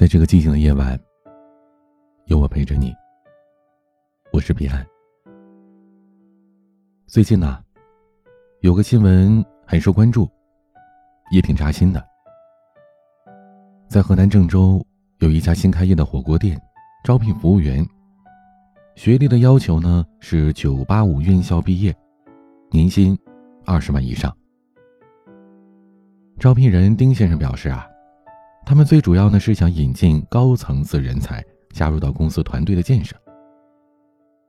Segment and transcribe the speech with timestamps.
[0.00, 0.98] 在这个寂静的夜晚，
[2.24, 2.90] 有我陪着你。
[4.32, 4.82] 我是彼岸。
[7.06, 7.62] 最近呢，
[8.60, 10.26] 有个新闻很受关注，
[11.30, 12.02] 也挺扎心的。
[13.90, 14.82] 在河南郑州
[15.18, 16.58] 有一家新开业的火锅店，
[17.04, 17.86] 招聘服务员，
[18.94, 21.94] 学历的要求呢是九八五院校毕业，
[22.70, 23.14] 年薪
[23.66, 24.34] 二十万以上。
[26.38, 27.86] 招聘人丁先生表示啊。
[28.64, 33.16] 他们最主要呢是想引进高层次人才加入到公司团队的建设。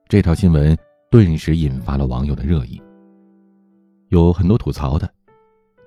[0.07, 0.77] 这条新闻
[1.09, 2.79] 顿时引发了网友的热议，
[4.09, 5.11] 有很多吐槽的，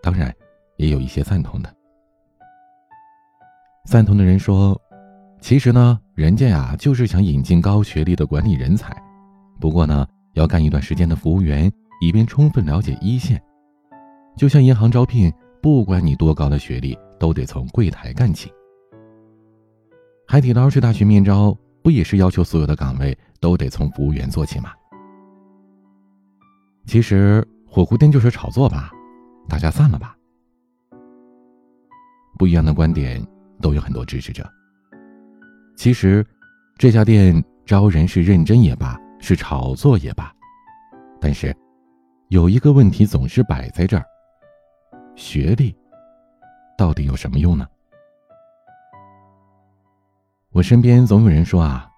[0.03, 0.35] 当然
[0.79, 1.73] 也有一些赞同的。
[3.87, 4.81] 赞同的人说
[5.41, 8.97] ：“其实呢，人家呀就是想引进高学历的管理人才，
[9.61, 11.71] 不过呢要干一段时间的服务员，
[12.01, 13.41] 以便充分了解一线。
[14.37, 15.33] 就像银行招聘，
[15.63, 18.53] 不管你多高的学历。”都得从柜台干起。
[20.27, 24.73] 海底捞去大学面招，不也是要求所有的岗位都得从服务员做起吗？
[26.87, 28.91] 其实火锅店就是炒作吧，
[29.49, 30.17] 大家散了吧。
[32.39, 33.25] 不一样的观点
[33.61, 34.45] 都有很多支持者。
[35.77, 36.25] 其实
[36.77, 40.33] 这家店招人是认真也罢，是炒作也罢，
[41.21, 41.55] 但是
[42.29, 44.05] 有一个问题总是摆在这儿：
[45.15, 45.75] 学历。
[46.77, 47.67] 到底有什么用呢？
[50.51, 51.91] 我身边总有人说啊，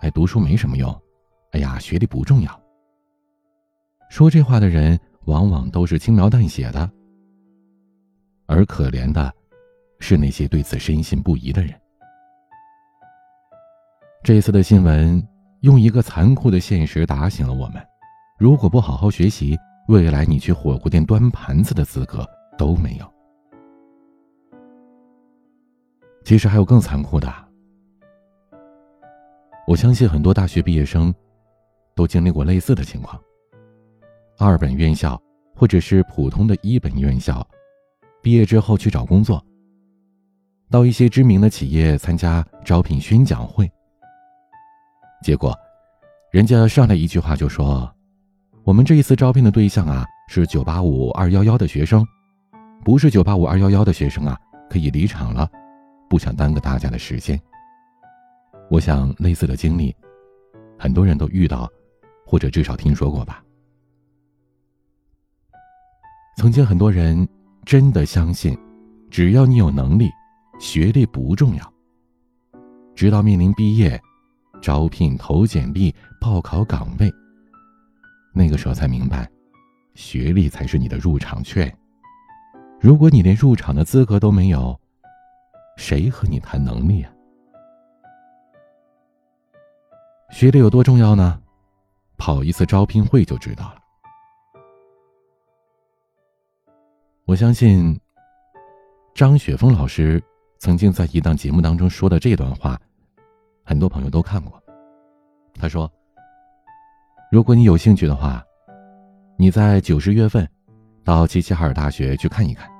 [0.00, 1.02] 哎，读书没什么用，
[1.52, 2.60] 哎呀，学历不重要。
[4.08, 6.90] 说这话的人往往都是轻描淡写的，
[8.46, 9.32] 而可怜的
[9.98, 11.78] 是那些对此深信不疑的人。
[14.22, 15.22] 这次的新闻
[15.60, 17.86] 用一个残酷的现实打醒了我们：
[18.38, 22.26] 如果不好好学习，未来你去火锅店端盘子的资格
[22.56, 23.19] 都没有。
[26.24, 27.32] 其实还有更残酷的。
[29.66, 31.14] 我相信很多大学毕业生
[31.94, 33.20] 都经历过类似的情况。
[34.38, 35.20] 二本院校
[35.54, 37.46] 或者是普通的一本院校，
[38.22, 39.44] 毕业之后去找工作，
[40.70, 43.70] 到一些知名的企业参加招聘宣讲会。
[45.22, 45.54] 结果，
[46.32, 47.92] 人家上来一句话就说
[48.64, 52.06] ：“我们这一次招聘的对象啊，是九八五二幺幺的学生，
[52.84, 54.38] 不是九八五二幺幺的学生啊，
[54.70, 55.48] 可以离场了。”
[56.10, 57.40] 不想耽搁大家的时间。
[58.68, 59.94] 我想类似的经历，
[60.76, 61.70] 很多人都遇到，
[62.26, 63.42] 或者至少听说过吧。
[66.36, 67.26] 曾经很多人
[67.64, 68.58] 真的相信，
[69.08, 70.10] 只要你有能力，
[70.58, 71.72] 学历不重要。
[72.96, 74.00] 直到面临毕业、
[74.60, 77.08] 招聘、投简历、报考岗位，
[78.34, 79.30] 那个时候才明白，
[79.94, 81.72] 学历才是你的入场券。
[82.80, 84.78] 如果你连入场的资格都没有，
[85.80, 87.10] 谁和你谈能力啊？
[90.30, 91.40] 学历有多重要呢？
[92.18, 93.76] 跑一次招聘会就知道了。
[97.24, 97.98] 我相信
[99.14, 100.22] 张雪峰老师
[100.58, 102.78] 曾经在一档节目当中说的这段话，
[103.64, 104.62] 很多朋友都看过。
[105.54, 105.90] 他说
[107.32, 108.44] ：“如果你有兴趣的话，
[109.38, 110.46] 你在九十月份
[111.02, 112.70] 到齐齐哈尔大学去看一看，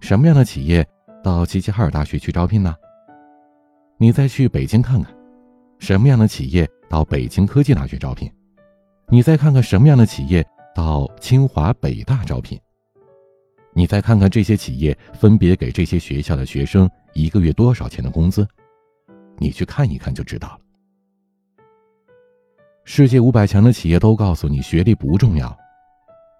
[0.00, 0.86] 什么样的企业。”
[1.22, 2.74] 到齐齐哈尔大学去招聘呢？
[3.98, 5.14] 你再去北京看看，
[5.78, 8.30] 什么样的企业到北京科技大学招聘？
[9.08, 12.58] 你再看看什么样的企业到清华北大招聘？
[13.72, 18.46] 你再看看这些企业分别给这些学校的学生一个月多少钱的工资？
[19.36, 20.58] 你去看一看就知道了。
[22.84, 25.56] 世界五百强的企业都告诉你学历不重要，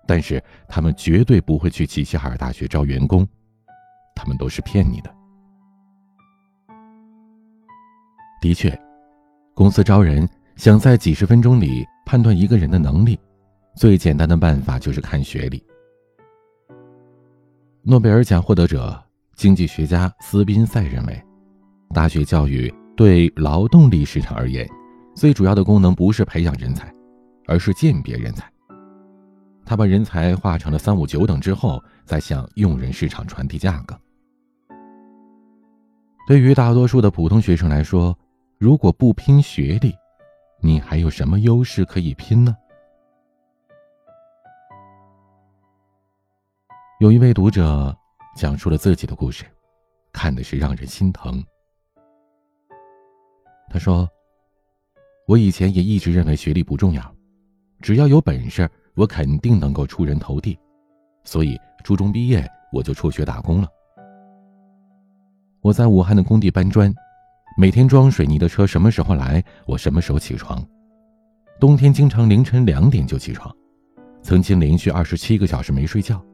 [0.07, 3.29] 但是他们绝对不会去齐齐哈尔大学招员工。
[4.21, 5.11] 他们都是骗你的。
[8.39, 8.79] 的确，
[9.55, 13.19] 公司招人想在几十分钟里判断一个人的能力，
[13.77, 15.65] 最简单的办法就是看学历。
[17.83, 19.03] 诺贝尔奖获得者、
[19.37, 21.23] 经济学家斯宾塞认为，
[21.95, 24.69] 大学教育对劳动力市场而言，
[25.15, 26.93] 最主要的功能不是培养人才，
[27.47, 28.45] 而是鉴别人才。
[29.65, 33.99] 他把人才划成了三五九等之后，再向用人市场传递价格。
[36.31, 38.17] 对于大多数的普通学生来说，
[38.57, 39.93] 如果不拼学历，
[40.61, 42.57] 你还有什么优势可以拼呢？
[47.01, 47.93] 有一位读者
[48.37, 49.45] 讲述了自己的故事，
[50.13, 51.45] 看的是让人心疼。
[53.69, 54.09] 他说
[55.27, 57.13] ：“我以前也一直认为学历不重要，
[57.81, 60.57] 只要有本事，我肯定能够出人头地，
[61.25, 63.69] 所以初中毕业我就辍学打工了。”
[65.63, 66.93] 我在武汉的工地搬砖，
[67.57, 70.65] 每天装水泥的车什么时候来，我什么时候起床。
[71.59, 73.55] 冬天经常凌晨两点就起床，
[74.23, 76.25] 曾经连续二十七个小时没睡觉。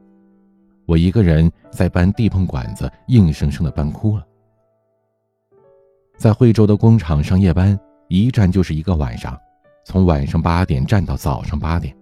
[0.85, 4.25] 我一个人在搬地棚管子，硬生生的搬哭了。
[6.17, 7.77] 在惠州的工厂上夜班，
[8.07, 9.37] 一站就是一个晚上，
[9.83, 11.93] 从晚上八点站到早上八点。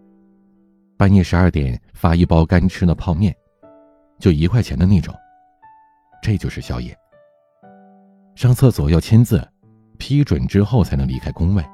[0.96, 3.36] 半夜十二点发一包干吃的泡面，
[4.20, 5.14] 就一块钱的那种。
[6.22, 6.96] 这就是宵夜。
[8.36, 9.42] 上厕所要签字，
[9.98, 11.66] 批准之后才能离开工位。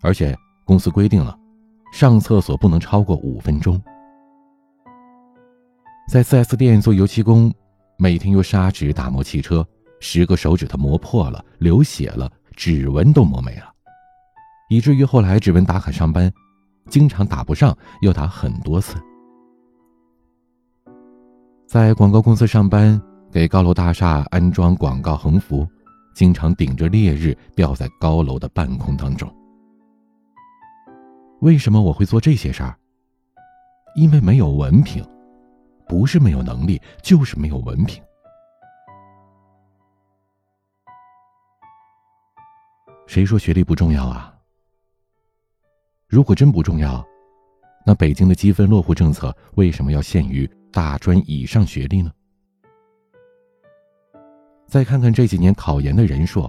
[0.00, 1.36] 而且公司规定了，
[1.92, 3.80] 上厕所不能超过五分钟。
[6.08, 7.52] 在 4S 店做油漆工，
[7.98, 9.66] 每天用砂纸打磨汽车，
[10.00, 13.64] 十个手指头磨破了，流血了，指纹都磨没了，
[14.70, 16.32] 以至于后来指纹打卡上班，
[16.88, 18.96] 经常打不上，要打很多次。
[21.66, 22.98] 在广告公司上班，
[23.30, 25.66] 给高楼大厦安装广告横幅，
[26.14, 29.32] 经常顶着烈日吊在高楼的半空当中。
[31.40, 32.76] 为什么我会做这些事儿？
[33.94, 35.04] 因为没有文凭。
[35.86, 38.02] 不是没有能力，就是没有文凭。
[43.06, 44.34] 谁说学历不重要啊？
[46.06, 47.02] 如果真不重要，
[47.86, 52.12] 那北京的积分落户政策为什么要限于大专以上学历呢？
[54.68, 56.48] 再看看这几年考研的人数，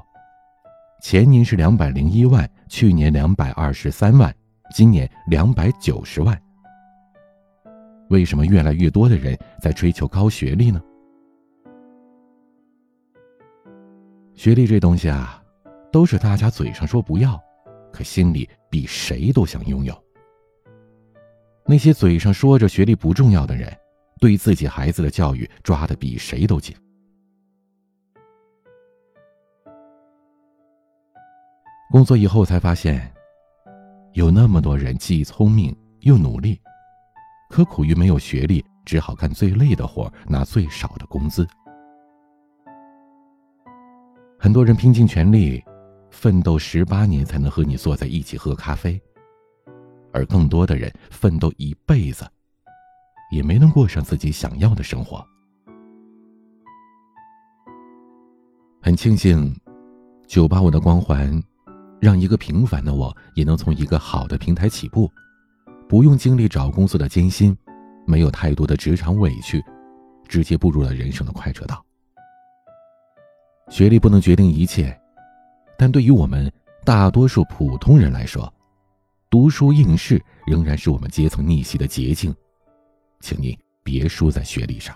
[1.02, 4.36] 前年是两百零一万，去年两百二十三万，
[4.76, 6.38] 今年两百九十万。
[8.10, 10.82] 为什么越来越多的人在追求高学历呢？
[14.36, 15.42] 学历这东西啊，
[15.90, 17.42] 都是大家嘴上说不要，
[17.94, 19.98] 可心里比谁都想拥有。
[21.66, 23.72] 那些嘴上说着学历不重要的人，
[24.20, 26.76] 对自己孩子的教育抓的比谁都紧。
[31.92, 33.12] 工作以后才发现，
[34.14, 36.60] 有那么多人既聪明又努力。
[37.50, 41.48] 可苦于没有学历，只好干最累的活，拿最少的工资。
[44.38, 45.64] 很多人拼尽全力，
[46.12, 49.02] 奋斗十八年才能和你坐在一起喝咖啡，
[50.14, 52.24] 而更多的人奋斗一辈子，
[53.32, 55.26] 也没能过上自己想要的生活。
[58.80, 59.52] 很庆幸，
[60.28, 61.42] 九八五的光环，
[62.00, 65.12] 让一个平凡的我也能从一个好的平台起步。
[65.88, 67.58] 不用经历找工作的艰辛，
[68.06, 69.64] 没有太多的职场委屈，
[70.28, 71.84] 直接步入了人生的快车道。
[73.70, 74.96] 学历不能决定一切，
[75.78, 76.52] 但对于我们
[76.86, 78.52] 大多数普通人来说，
[79.30, 82.34] 读书应试仍然是我们阶层逆袭的捷径。
[83.20, 84.96] 请你别输在学历上。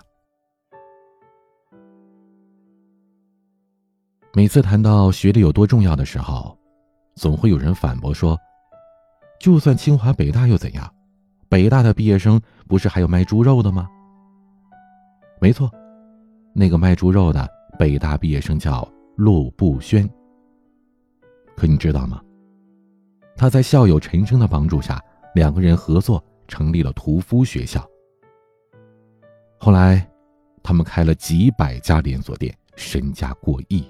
[4.32, 6.56] 每次谈到学历有多重要的时候，
[7.14, 8.38] 总会有人反驳说。
[9.40, 10.90] 就算清华北大又怎样？
[11.48, 13.88] 北大的毕业生不是还有卖猪肉的吗？
[15.40, 15.70] 没错，
[16.54, 20.08] 那个卖猪肉的北大毕业生叫陆步轩。
[21.56, 22.20] 可你知道吗？
[23.36, 25.00] 他在校友陈生的帮助下，
[25.34, 27.86] 两个人合作成立了屠夫学校。
[29.58, 30.08] 后来，
[30.62, 33.86] 他们开了几百家连锁店，身家过亿。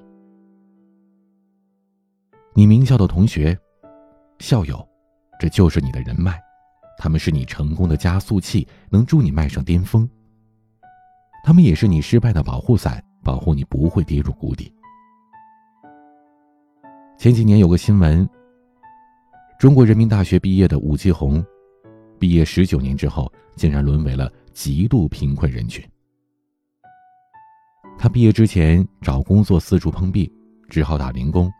[2.56, 3.58] 你名校的同学，
[4.38, 4.88] 校友。
[5.40, 6.40] 这就是你的人脉，
[6.96, 10.08] 他们是你成功的加速器，能助你迈上巅峰。
[11.42, 14.72] 他们也是你失败的保护伞，保护你不会跌入谷底。
[17.18, 18.26] 前几年有个新闻，
[19.58, 21.44] 中国人民大学毕业的武继红，
[22.20, 25.84] 毕业十九年之后，竟然沦为了极度贫困人群。
[27.98, 30.32] 他毕业之前找工作四处碰壁，
[30.68, 31.52] 只好打零工，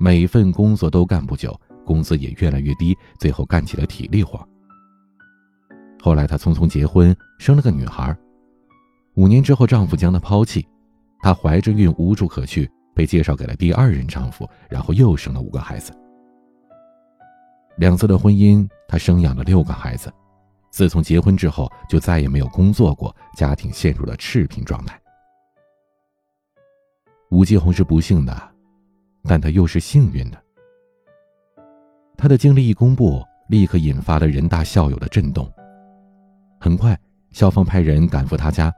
[0.00, 1.54] 每一份工作都干不久。
[1.84, 4.46] 工资也越来越低，最后干起了体力活。
[6.00, 8.16] 后来她匆匆结婚，生了个女孩。
[9.14, 10.66] 五年之后，丈夫将她抛弃，
[11.20, 15.92] 她怀着孕无处可去，被介绍给了第二任丈夫，然后又生了五个孩子。
[17.76, 20.12] 两次的婚姻，她生养了六个孩子。
[20.70, 25.00] 自从结婚之后，就再也没有工作过，家庭陷入了赤贫状态。
[27.30, 28.49] 吴继红是不幸的，
[29.24, 30.42] 但他又是幸运的。
[32.16, 35.50] 他的经历一公布，立刻引发了人大校友的震动。
[36.60, 36.98] 很快，
[37.30, 38.72] 校方派人赶赴他家，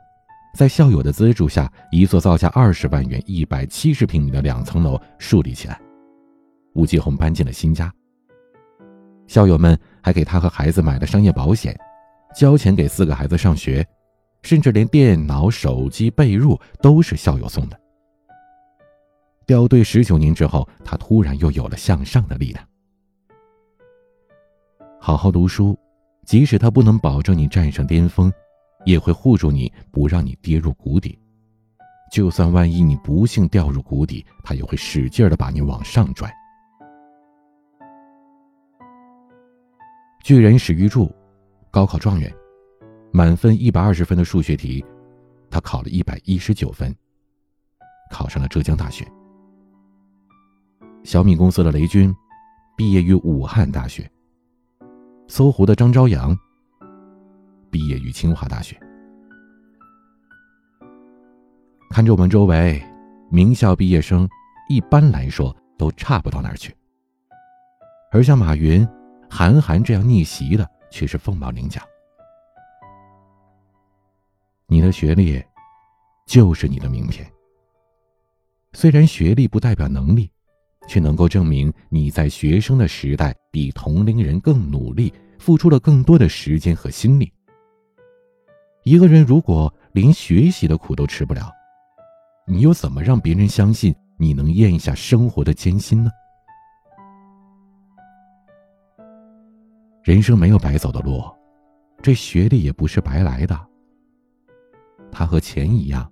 [0.55, 5.81] 在校友的资助下，一座造价二十万元、一百七十平米的两层楼树立起来。
[6.75, 7.93] 吴继红搬进了新家。
[9.27, 11.77] 校友们还给他和孩子买了商业保险，
[12.35, 13.87] 交钱给四个孩子上学，
[14.43, 17.81] 甚至连电脑、手机、被褥都是校友送的。
[19.47, 22.67] 掉队十九年之后，他突然又有了向上的力量。
[25.01, 25.79] 好好读书，
[26.25, 28.33] 即使他不能保证你站上巅峰，
[28.85, 31.19] 也会护住你，不让你跌入谷底。
[32.13, 36.33] 就算万一你不幸掉入谷底，他也会使劲的把你往上拽。
[40.23, 41.13] 巨人史玉柱，
[41.71, 42.33] 高考状元，
[43.13, 44.85] 满分一百二十分的数学题，
[45.51, 46.95] 他考了一百一十九分，
[48.11, 49.05] 考上了浙江大学。
[51.05, 52.15] 小米公司的雷军，
[52.77, 54.09] 毕业于武汉大学。
[55.27, 56.37] 搜狐的张朝阳，
[57.71, 58.79] 毕业于清华大学。
[61.91, 62.83] 看着我们周围，
[63.31, 64.29] 名校毕业生
[64.69, 66.75] 一般来说都差不到哪儿去，
[68.11, 68.87] 而像马云。
[69.35, 71.81] 韩寒这样逆袭的却是凤毛麟角。
[74.67, 75.43] 你的学历，
[76.27, 77.27] 就是你的名片。
[78.75, 80.31] 虽然学历不代表能力，
[80.87, 87.33] 却能够证明你在学生的时代比同龄人更努力，付出了更多的时间和心力。
[88.85, 91.53] 一个人如果连学习的苦都吃不了，
[92.47, 96.11] 你又怎么让别人相信你能咽下生活的艰辛呢？
[100.03, 101.23] 人生没有白走的路，
[102.03, 103.59] 这学历也不是白来的。
[105.13, 106.11] 它和钱一样，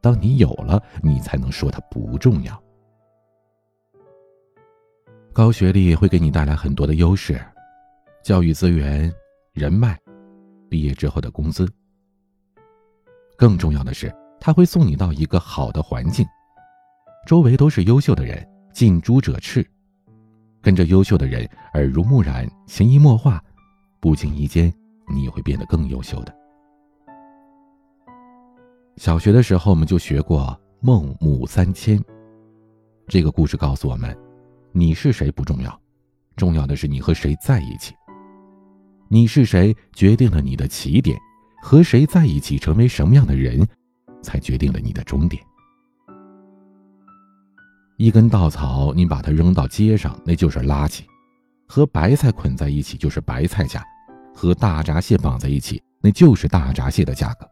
[0.00, 2.62] 当你有了，你才能说它不重要。
[5.32, 7.40] 高学历会给你带来很多的优势，
[8.22, 9.12] 教育资源、
[9.52, 9.96] 人脉，
[10.68, 11.68] 毕业之后的工资。
[13.36, 16.26] 更重要的是，他会送你到一个好的环境，
[17.28, 19.64] 周围都是优秀的人，近朱者赤。
[20.60, 23.42] 跟着优秀的人耳濡目染、潜移默化，
[24.00, 24.70] 不经意间，
[25.08, 26.34] 你也会变得更优秀的。
[28.96, 32.02] 小学的时候，我们就学过“孟母三迁”。
[33.06, 34.14] 这个故事告诉我们：
[34.72, 35.80] 你是谁不重要，
[36.36, 37.94] 重要的是你和谁在一起。
[39.08, 41.18] 你是谁决定了你的起点，
[41.62, 43.66] 和谁在一起，成为什么样的人，
[44.22, 45.42] 才决定了你的终点。
[47.96, 51.02] 一根稻草，你把它扔到街上，那就是垃圾；
[51.66, 53.84] 和白菜捆在一起就是白菜价，
[54.34, 57.46] 和大闸蟹绑在一起，那就是大闸蟹的价格。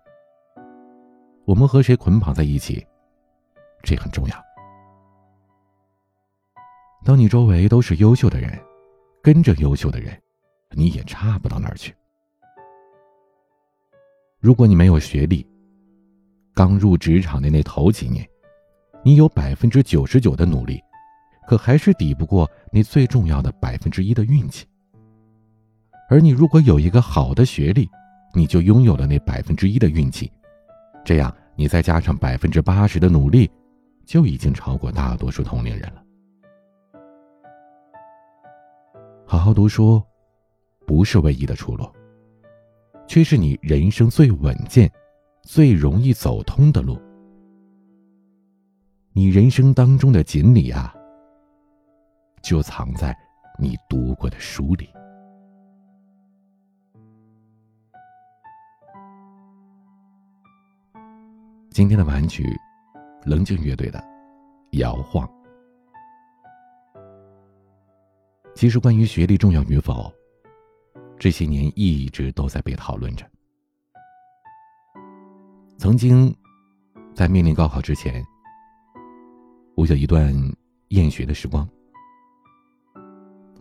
[1.45, 2.87] 我们和谁捆绑在一起，
[3.83, 4.48] 这很重要。
[7.05, 8.59] 当你周围都是优秀的人，
[9.23, 10.17] 跟着优秀的人，
[10.71, 11.95] 你也差不到哪儿去。
[14.41, 15.47] 如果你没有学历，
[16.55, 18.27] 刚入职场的那头几年。
[19.05, 20.81] 你有百分之九十九的努力，
[21.47, 24.67] 可还是抵不过你最重要的百分之一的运气。
[26.11, 27.89] 而你如果有一个好的学历，
[28.35, 30.31] 你就拥有了那百分之一的运气，
[31.05, 33.49] 这样你再加上百分之八十的努力，
[34.05, 36.03] 就已经超过大多数同龄人了。
[39.31, 40.03] 好好读书，
[40.87, 41.87] 不是唯一的出路，
[43.07, 44.91] 却是你人生最稳健、
[45.43, 46.99] 最容易走通的路。
[49.13, 50.95] 你人生当中的锦鲤啊，
[52.41, 53.15] 就藏在
[53.59, 54.89] 你读过的书里。
[61.69, 62.47] 今天的玩具，
[63.27, 63.99] 棱镜乐队的
[64.79, 65.29] 《摇晃》。
[68.59, 70.13] 其实，关于学历重要与否，
[71.17, 73.25] 这些年一直都在被讨论着。
[75.77, 76.35] 曾经，
[77.15, 78.21] 在面临高考之前。
[79.77, 80.35] 我有一段
[80.89, 81.69] 厌学的时光。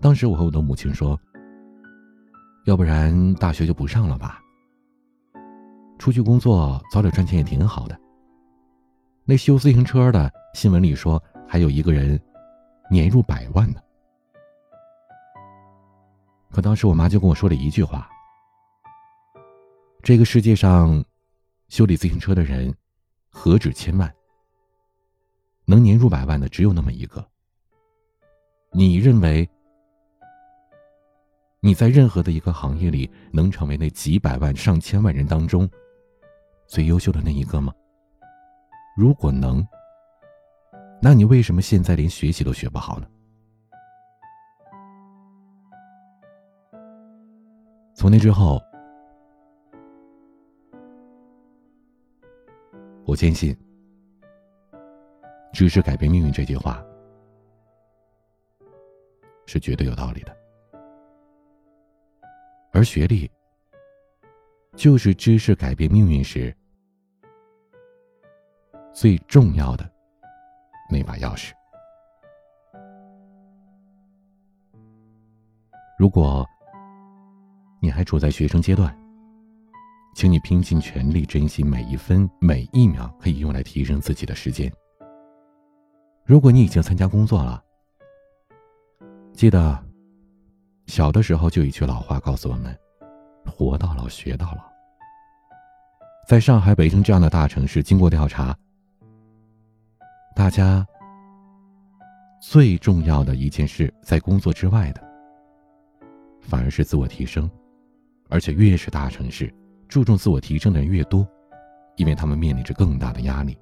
[0.01, 1.15] 当时我和我的母亲说
[2.65, 4.41] ：“要不然大学就不上了吧，
[5.99, 7.95] 出去工作早点赚钱也挺好的。”
[9.25, 12.19] 那修自行车的新闻里说，还有一个人
[12.89, 13.79] 年入百万呢。
[16.51, 18.09] 可当时我妈就跟我说了一句话
[20.01, 21.03] ：“这个世界上，
[21.69, 22.73] 修理自行车的人
[23.29, 24.11] 何止千万。”
[25.65, 27.25] 能年入百万的只有那么一个。
[28.71, 29.47] 你认为
[31.59, 35.69] 你在任何的一个行业里能成为那几百万、上千万人当中
[36.67, 37.73] 最优秀的那一个吗？
[38.95, 39.65] 如果能，
[41.01, 43.07] 那你为什么现在连学习都学不好呢？
[47.97, 48.61] 从那之后，
[53.07, 53.57] 我坚信。
[55.51, 56.85] 知识改变命运这句话
[59.47, 60.37] 是绝对有道理的，
[62.71, 63.27] 而学历
[64.75, 66.55] 就是知识改变命运时
[68.93, 69.89] 最重要的
[70.91, 71.51] 那把钥匙。
[75.97, 76.45] 如果
[77.79, 78.95] 你还处在学生阶段，
[80.15, 84.71] 请你拼尽全力珍惜每一分每一秒可以用来提升自己的时间。
[86.25, 87.63] 如果你已经参加工作了，
[89.31, 89.77] 记得
[90.87, 92.77] 小的时候就一句老话告诉我们：
[93.45, 94.63] 活到老，学到老。
[96.27, 98.57] 在上海、北京这样的大城市，经过调查，
[100.35, 100.85] 大家
[102.41, 105.07] 最重要的一件事，在工作之外的。
[106.41, 107.49] 反而是自我提升，
[108.29, 109.53] 而且越是大城市，
[109.87, 111.27] 注重自我提升的人越多，
[111.95, 113.57] 因为他们面临着更大的压力。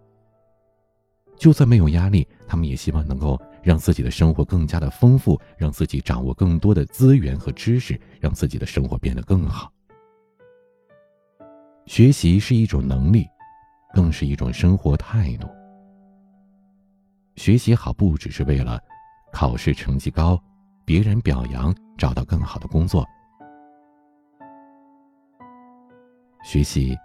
[1.38, 9.72] 就算没有压力，他们也希望能够让自己的生活更加的丰富，让自己掌握更多的资源和知识，让自己的生活变得更好。
[11.86, 13.28] 学习是一种能力，
[13.94, 15.48] 更是一种生活态度。
[17.36, 18.80] 学习好不只是为了
[19.32, 20.42] 考试成绩高。
[20.86, 23.06] 别人表扬，找到更好的工作。
[26.46, 26.96] 学习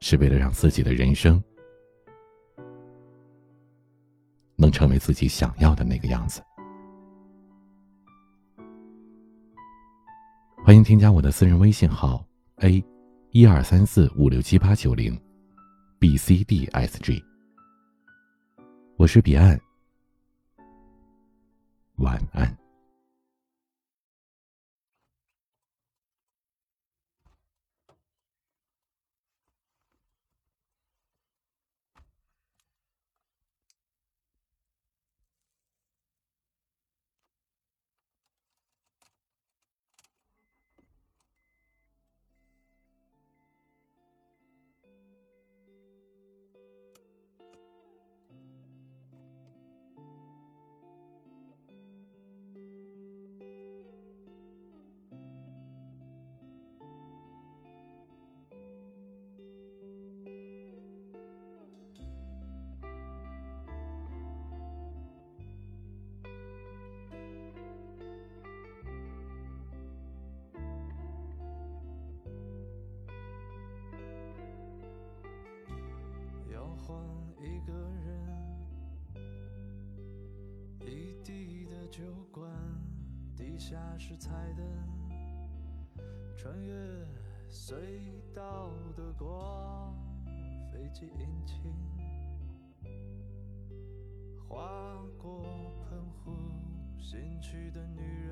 [0.00, 1.40] 是为了让自己的人生
[4.56, 6.42] 能成为自己想要的那个样子。
[10.64, 12.26] 欢迎添加我的私人微信号
[12.56, 12.84] a
[13.30, 15.16] 一二三四五六七八九零
[16.00, 17.24] b c d s g，
[18.96, 19.58] 我是彼岸。
[21.98, 22.61] 晚安。
[81.92, 82.50] 酒馆，
[83.36, 84.66] 地下室彩灯，
[86.34, 86.74] 穿越
[87.50, 87.74] 隧
[88.32, 89.94] 道的光，
[90.72, 91.70] 飞机引擎
[94.48, 95.42] 划过
[95.84, 96.32] 喷壶，
[96.98, 98.31] 新区的女人，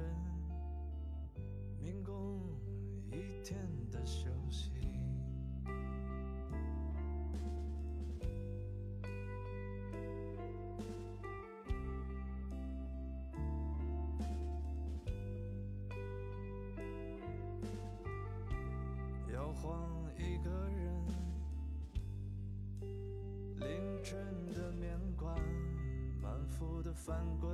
[27.11, 27.51] 翻滚，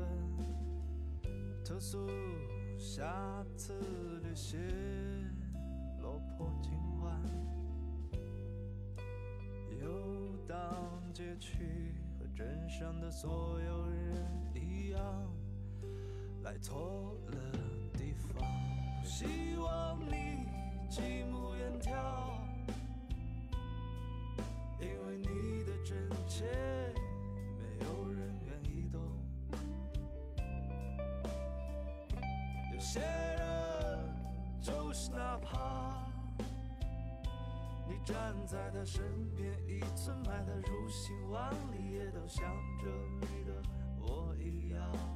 [1.64, 2.06] 投诉
[2.76, 3.72] 下次
[4.22, 4.60] 旅行，
[6.02, 7.18] 落魄今晚，
[9.80, 15.00] 游荡街区，和镇上的所有人一样，
[16.42, 17.38] 来错了
[17.94, 18.44] 地方，
[19.02, 20.44] 希望你。
[20.90, 21.90] 极目远眺，
[38.06, 38.14] 站
[38.46, 39.02] 在他身
[39.34, 42.44] 边，一寸爱他如心万里，也都像
[42.78, 42.86] 着
[43.20, 43.60] 你的
[43.98, 45.15] 我一样。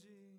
[0.00, 0.37] Judy.